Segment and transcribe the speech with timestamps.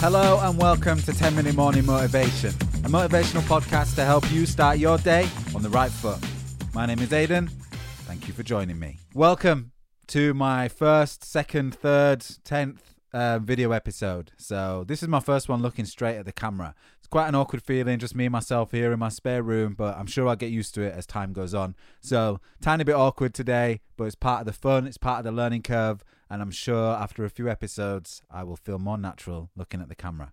[0.00, 4.78] Hello and welcome to 10 Minute Morning Motivation, a motivational podcast to help you start
[4.78, 6.20] your day on the right foot.
[6.72, 7.48] My name is Aidan.
[8.06, 9.00] Thank you for joining me.
[9.12, 9.72] Welcome
[10.06, 14.30] to my first, second, third, tenth uh, video episode.
[14.36, 16.76] So, this is my first one looking straight at the camera.
[16.98, 19.96] It's quite an awkward feeling, just me and myself here in my spare room, but
[19.96, 21.74] I'm sure I'll get used to it as time goes on.
[22.00, 25.32] So, tiny bit awkward today, but it's part of the fun, it's part of the
[25.32, 29.80] learning curve, and I'm sure after a few episodes, I will feel more natural looking
[29.80, 30.32] at the camera.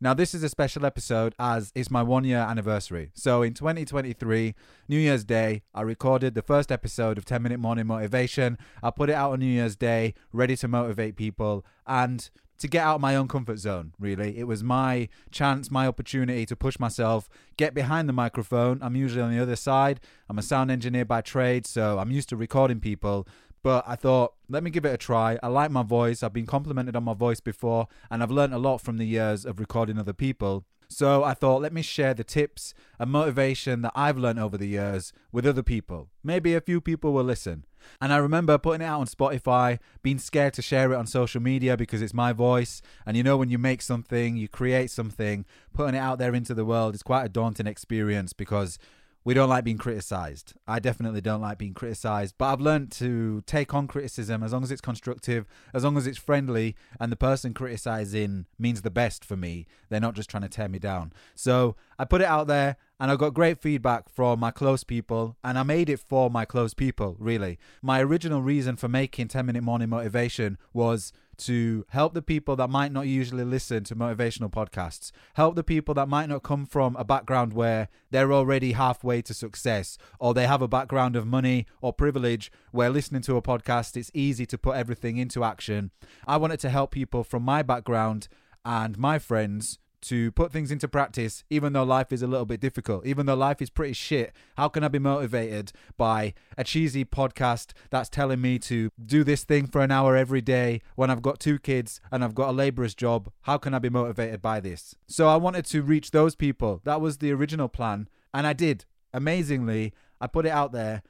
[0.00, 3.10] Now, this is a special episode as it's my one year anniversary.
[3.14, 4.54] So, in 2023,
[4.88, 8.58] New Year's Day, I recorded the first episode of 10 Minute Morning Motivation.
[8.82, 12.84] I put it out on New Year's Day, ready to motivate people and to get
[12.84, 14.36] out of my own comfort zone, really.
[14.36, 18.80] It was my chance, my opportunity to push myself, get behind the microphone.
[18.82, 20.00] I'm usually on the other side.
[20.28, 23.28] I'm a sound engineer by trade, so I'm used to recording people.
[23.62, 25.38] But I thought, let me give it a try.
[25.42, 26.22] I like my voice.
[26.22, 29.44] I've been complimented on my voice before, and I've learned a lot from the years
[29.44, 30.64] of recording other people.
[30.90, 34.66] So I thought, let me share the tips and motivation that I've learned over the
[34.66, 36.08] years with other people.
[36.24, 37.66] Maybe a few people will listen.
[38.00, 41.42] And I remember putting it out on Spotify, being scared to share it on social
[41.42, 42.80] media because it's my voice.
[43.04, 46.54] And you know, when you make something, you create something, putting it out there into
[46.54, 48.78] the world is quite a daunting experience because
[49.28, 50.54] we don't like being criticized.
[50.66, 54.62] I definitely don't like being criticized, but I've learned to take on criticism as long
[54.62, 59.26] as it's constructive, as long as it's friendly, and the person criticizing means the best
[59.26, 59.66] for me.
[59.90, 61.12] They're not just trying to tear me down.
[61.34, 65.36] So I put it out there, and I got great feedback from my close people,
[65.44, 67.58] and I made it for my close people, really.
[67.82, 72.70] My original reason for making 10 Minute Morning Motivation was to help the people that
[72.70, 76.96] might not usually listen to motivational podcasts, help the people that might not come from
[76.96, 81.66] a background where they're already halfway to success, or they have a background of money
[81.80, 85.90] or privilege where listening to a podcast it's easy to put everything into action.
[86.26, 88.28] I wanted to help people from my background
[88.64, 92.60] and my friends to put things into practice, even though life is a little bit
[92.60, 94.32] difficult, even though life is pretty shit.
[94.56, 99.44] How can I be motivated by a cheesy podcast that's telling me to do this
[99.44, 102.52] thing for an hour every day when I've got two kids and I've got a
[102.52, 103.30] laborer's job?
[103.42, 104.94] How can I be motivated by this?
[105.06, 106.80] So I wanted to reach those people.
[106.84, 108.84] That was the original plan, and I did.
[109.12, 111.02] Amazingly, I put it out there,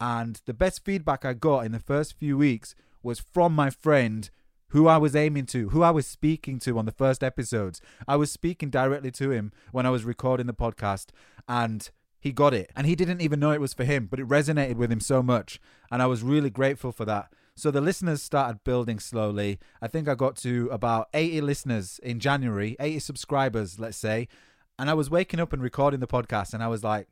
[0.00, 4.28] and the best feedback I got in the first few weeks was from my friend
[4.70, 7.80] who I was aiming to, who I was speaking to on the first episodes.
[8.06, 11.10] I was speaking directly to him when I was recording the podcast,
[11.48, 11.88] and
[12.18, 12.70] he got it.
[12.74, 15.22] And he didn't even know it was for him, but it resonated with him so
[15.22, 15.60] much.
[15.90, 17.32] And I was really grateful for that.
[17.54, 19.58] So the listeners started building slowly.
[19.80, 24.28] I think I got to about 80 listeners in January, 80 subscribers, let's say.
[24.78, 27.08] And I was waking up and recording the podcast, and I was like,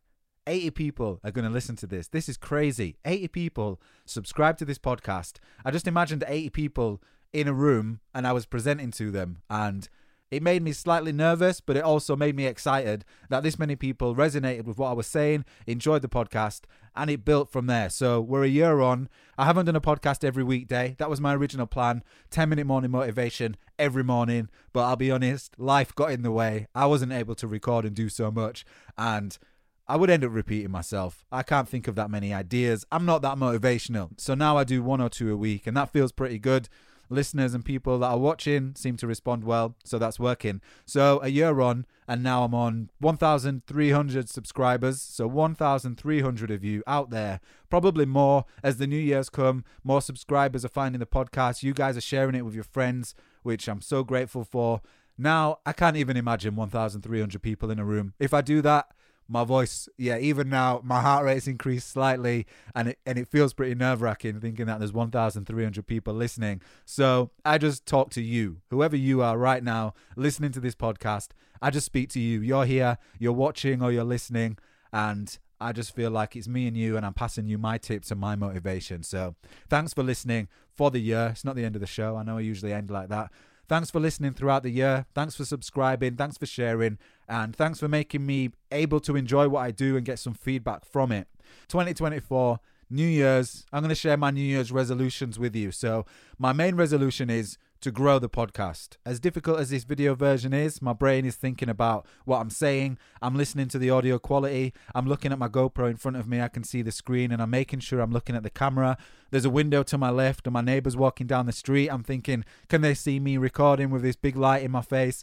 [0.47, 2.09] 80 people are going to listen to this.
[2.09, 2.99] This is crazy.
[3.07, 5.39] 80 people subscribe to this podcast.
[5.65, 7.03] I just imagined 80 people
[7.35, 9.89] in a room and I was presenting to them and
[10.31, 14.17] it made me slightly nervous, but it also made me excited that this many people
[14.17, 16.63] resonated with what I was saying, enjoyed the podcast,
[16.97, 17.89] and it built from there.
[17.89, 19.09] So we're a year on.
[19.39, 20.97] I haven't done a podcast every weekday.
[20.99, 24.49] That was my original plan 10 minute morning motivation every morning.
[24.73, 26.67] But I'll be honest, life got in the way.
[26.75, 28.65] I wasn't able to record and do so much.
[28.99, 29.39] And
[29.87, 31.25] I would end up repeating myself.
[31.31, 32.85] I can't think of that many ideas.
[32.91, 34.19] I'm not that motivational.
[34.19, 36.69] So now I do one or two a week, and that feels pretty good.
[37.09, 40.61] Listeners and people that are watching seem to respond well, so that's working.
[40.87, 45.01] So a year on, and now I'm on 1,300 subscribers.
[45.01, 47.41] So 1,300 of you out there,
[47.71, 49.65] probably more as the new year's come.
[49.83, 51.63] More subscribers are finding the podcast.
[51.63, 54.81] You guys are sharing it with your friends, which I'm so grateful for.
[55.17, 58.15] Now I can't even imagine 1,300 people in a room.
[58.19, 58.89] If I do that,
[59.29, 63.55] my voice, yeah, even now, my heart rate's increased slightly, and it and it feels
[63.55, 66.61] pretty nerve wracking thinking that there's 1,300 people listening.
[66.85, 71.29] So I just talk to you, whoever you are right now, listening to this podcast.
[71.63, 72.41] I just speak to you.
[72.41, 74.59] You're here, you're watching, or you're listening,
[74.93, 78.11] and I just feel like it's me and you, and I'm passing you my tips
[78.11, 79.03] and my motivation.
[79.03, 79.35] So
[79.71, 81.31] thanks for listening for the year.
[81.33, 82.17] It's not the end of the show.
[82.17, 83.31] I know I usually end like that.
[83.69, 85.07] Thanks for listening throughout the year.
[85.15, 86.17] Thanks for subscribing.
[86.17, 86.99] Thanks for sharing.
[87.29, 90.85] And thanks for making me able to enjoy what I do and get some feedback
[90.85, 91.29] from it.
[91.69, 93.65] 2024, New Year's.
[93.73, 95.73] I'm going to share my New Year's resolutions with you.
[95.73, 96.05] So,
[96.39, 98.97] my main resolution is to grow the podcast.
[99.05, 102.99] As difficult as this video version is, my brain is thinking about what I'm saying.
[103.21, 104.73] I'm listening to the audio quality.
[104.95, 106.41] I'm looking at my GoPro in front of me.
[106.41, 108.97] I can see the screen and I'm making sure I'm looking at the camera.
[109.31, 111.89] There's a window to my left and my neighbor's walking down the street.
[111.89, 115.23] I'm thinking, can they see me recording with this big light in my face?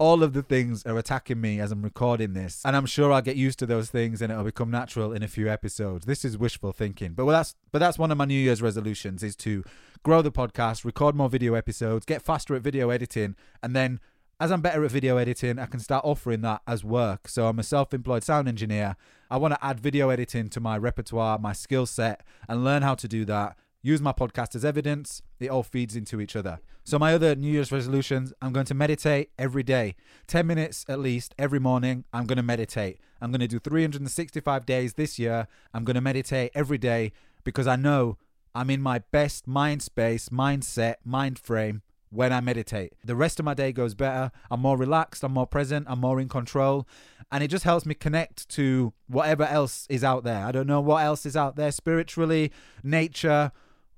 [0.00, 3.20] All of the things are attacking me as I'm recording this, and I'm sure I'll
[3.20, 6.06] get used to those things and it'll become natural in a few episodes.
[6.06, 9.22] This is wishful thinking, but well, that's but that's one of my New Year's resolutions
[9.22, 9.62] is to
[10.02, 14.00] grow the podcast, record more video episodes, get faster at video editing, and then
[14.40, 17.28] as I'm better at video editing, I can start offering that as work.
[17.28, 18.96] So I'm a self-employed sound engineer.
[19.30, 22.94] I want to add video editing to my repertoire, my skill set, and learn how
[22.94, 25.22] to do that use my podcast as evidence.
[25.38, 26.60] It all feeds into each other.
[26.84, 29.94] So, my other New Year's resolutions I'm going to meditate every day,
[30.26, 32.04] 10 minutes at least every morning.
[32.12, 32.98] I'm going to meditate.
[33.20, 35.46] I'm going to do 365 days this year.
[35.74, 37.12] I'm going to meditate every day
[37.44, 38.16] because I know
[38.54, 42.92] I'm in my best mind space, mindset, mind frame when I meditate.
[43.04, 44.32] The rest of my day goes better.
[44.50, 46.88] I'm more relaxed, I'm more present, I'm more in control.
[47.30, 50.44] And it just helps me connect to whatever else is out there.
[50.44, 52.50] I don't know what else is out there spiritually,
[52.82, 53.52] nature,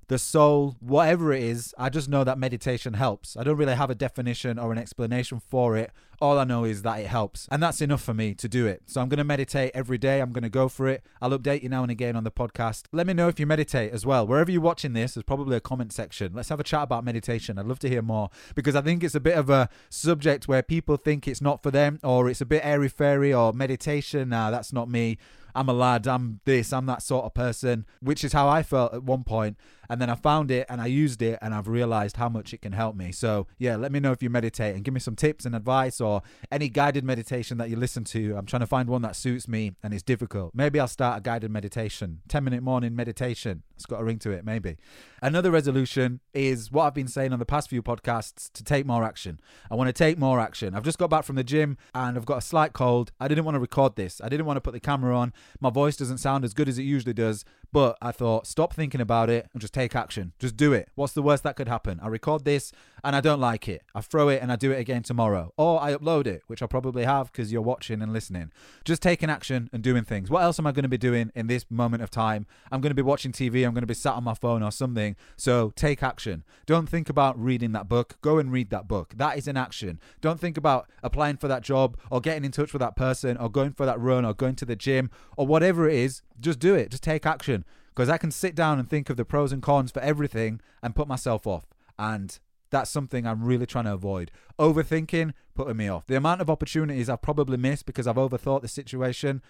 [0.07, 3.37] the soul, whatever it is, I just know that meditation helps.
[3.37, 5.91] I don't really have a definition or an explanation for it.
[6.21, 7.47] All I know is that it helps.
[7.51, 8.83] And that's enough for me to do it.
[8.85, 10.21] So I'm going to meditate every day.
[10.21, 11.03] I'm going to go for it.
[11.21, 12.83] I'll update you now and again on the podcast.
[12.91, 14.25] Let me know if you meditate as well.
[14.25, 16.31] Wherever you're watching this, there's probably a comment section.
[16.33, 17.57] Let's have a chat about meditation.
[17.57, 20.61] I'd love to hear more because I think it's a bit of a subject where
[20.61, 24.29] people think it's not for them or it's a bit airy fairy or meditation.
[24.29, 25.17] Nah, that's not me.
[25.55, 28.93] I'm a lad, I'm this, I'm that sort of person, which is how I felt
[28.93, 29.57] at one point.
[29.89, 32.61] And then I found it and I used it and I've realized how much it
[32.61, 33.11] can help me.
[33.11, 35.99] So, yeah, let me know if you meditate and give me some tips and advice
[36.01, 38.35] or any guided meditation that you listen to.
[38.35, 40.51] I'm trying to find one that suits me and it's difficult.
[40.55, 43.63] Maybe I'll start a guided meditation, 10 minute morning meditation.
[43.75, 44.77] It's got a ring to it, maybe.
[45.21, 49.03] Another resolution is what I've been saying on the past few podcasts to take more
[49.03, 49.39] action.
[49.69, 50.75] I want to take more action.
[50.75, 53.11] I've just got back from the gym and I've got a slight cold.
[53.19, 54.21] I didn't want to record this.
[54.23, 55.33] I didn't want to put the camera on.
[55.59, 59.01] My voice doesn't sound as good as it usually does, but I thought, stop thinking
[59.01, 60.33] about it and just take action.
[60.39, 60.89] Just do it.
[60.95, 61.99] What's the worst that could happen?
[62.03, 62.71] I record this
[63.03, 63.81] and I don't like it.
[63.95, 65.51] I throw it and I do it again tomorrow.
[65.57, 68.51] Or I upload it, which I probably have because you're watching and listening.
[68.85, 70.29] Just taking action and doing things.
[70.29, 72.45] What else am I going to be doing in this moment of time?
[72.71, 73.65] I'm going to be watching TV.
[73.65, 75.15] I'm going to be sat on my phone or something.
[75.35, 76.43] So take action.
[76.65, 78.17] Don't think about reading that book.
[78.21, 79.13] Go and read that book.
[79.17, 79.99] That is an action.
[80.21, 83.49] Don't think about applying for that job or getting in touch with that person or
[83.49, 86.21] going for that run or going to the gym or whatever it is.
[86.39, 86.91] Just do it.
[86.91, 89.91] Just take action because I can sit down and think of the pros and cons
[89.91, 91.65] for everything and put myself off.
[91.97, 92.37] And
[92.69, 94.31] that's something I'm really trying to avoid.
[94.59, 96.07] Overthinking, putting me off.
[96.07, 99.41] The amount of opportunities I've probably missed because I've overthought the situation,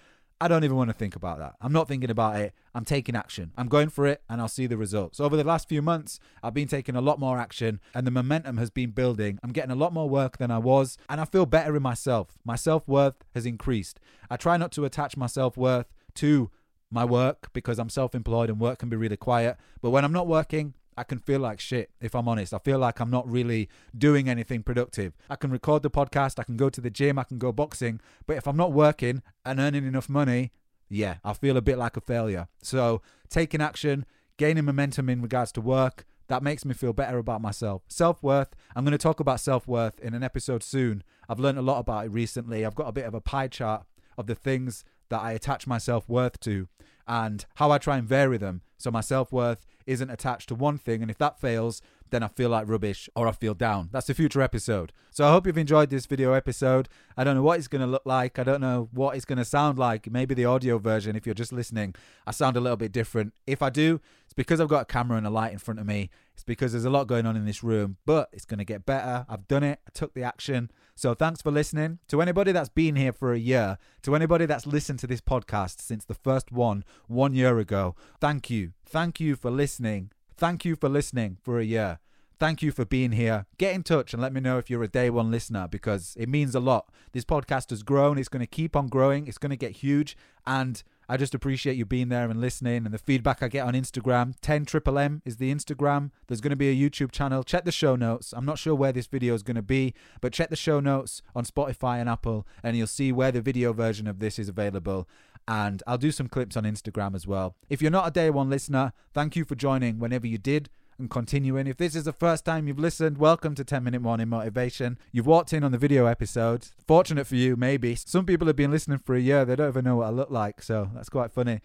[0.43, 1.55] I don't even want to think about that.
[1.61, 2.53] I'm not thinking about it.
[2.75, 3.53] I'm taking action.
[3.57, 5.21] I'm going for it and I'll see the results.
[5.21, 8.57] Over the last few months, I've been taking a lot more action and the momentum
[8.57, 9.39] has been building.
[9.41, 12.37] I'm getting a lot more work than I was and I feel better in myself.
[12.43, 14.01] My self worth has increased.
[14.29, 16.51] I try not to attach my self worth to
[16.91, 19.55] my work because I'm self employed and work can be really quiet.
[19.81, 22.53] But when I'm not working, I can feel like shit, if I'm honest.
[22.53, 25.13] I feel like I'm not really doing anything productive.
[25.29, 27.99] I can record the podcast, I can go to the gym, I can go boxing,
[28.27, 30.51] but if I'm not working and earning enough money,
[30.89, 32.47] yeah, I feel a bit like a failure.
[32.61, 34.05] So, taking action,
[34.37, 37.83] gaining momentum in regards to work, that makes me feel better about myself.
[37.87, 41.03] Self worth, I'm going to talk about self worth in an episode soon.
[41.27, 42.65] I've learned a lot about it recently.
[42.65, 43.85] I've got a bit of a pie chart
[44.17, 46.67] of the things that I attach my self worth to
[47.07, 48.61] and how I try and vary them.
[48.77, 52.27] So my self worth isn't attached to one thing, and if that fails, then I
[52.27, 53.89] feel like rubbish or I feel down.
[53.91, 54.93] That's a future episode.
[55.09, 56.87] So I hope you've enjoyed this video episode.
[57.17, 58.37] I don't know what it's going to look like.
[58.37, 60.09] I don't know what it's going to sound like.
[60.09, 61.95] Maybe the audio version, if you're just listening,
[62.27, 63.33] I sound a little bit different.
[63.47, 65.87] If I do, it's because I've got a camera and a light in front of
[65.87, 66.11] me.
[66.35, 68.85] It's because there's a lot going on in this room, but it's going to get
[68.85, 69.25] better.
[69.27, 69.79] I've done it.
[69.87, 70.71] I took the action.
[70.95, 71.99] So thanks for listening.
[72.09, 75.81] To anybody that's been here for a year, to anybody that's listened to this podcast
[75.81, 78.73] since the first one one year ago, thank you.
[78.85, 80.11] Thank you for listening.
[80.37, 81.99] Thank you for listening for a year.
[82.39, 83.45] Thank you for being here.
[83.57, 86.27] Get in touch and let me know if you're a day one listener because it
[86.27, 86.89] means a lot.
[87.11, 88.17] This podcast has grown.
[88.17, 89.27] It's going to keep on growing.
[89.27, 90.17] It's going to get huge.
[90.45, 93.73] And I just appreciate you being there and listening and the feedback I get on
[93.73, 94.33] Instagram.
[94.41, 96.11] 10 triple M is the Instagram.
[96.27, 97.43] There's going to be a YouTube channel.
[97.43, 98.33] Check the show notes.
[98.35, 101.21] I'm not sure where this video is going to be, but check the show notes
[101.35, 105.07] on Spotify and Apple and you'll see where the video version of this is available.
[105.47, 107.55] And I'll do some clips on Instagram as well.
[107.69, 111.09] If you're not a day one listener, thank you for joining whenever you did and
[111.09, 111.67] continuing.
[111.67, 114.97] If this is the first time you've listened, welcome to 10 Minute Morning Motivation.
[115.11, 116.67] You've walked in on the video episode.
[116.87, 117.95] Fortunate for you, maybe.
[117.95, 120.29] Some people have been listening for a year, they don't even know what I look
[120.29, 121.61] like, so that's quite funny.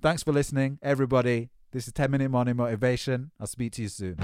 [0.00, 1.50] Thanks for listening, everybody.
[1.72, 3.30] This is 10 Minute Morning Motivation.
[3.40, 4.18] I'll speak to you soon.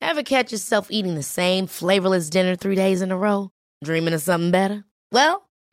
[0.00, 3.50] Ever catch yourself eating the same flavorless dinner three days in a row?
[3.82, 4.84] Dreaming of something better?
[5.10, 5.48] Well,